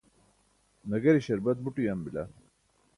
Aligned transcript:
nagare 0.89 1.19
śarbat 1.25 1.57
but 1.61 1.75
uyam 1.81 1.99
bila 2.05 2.21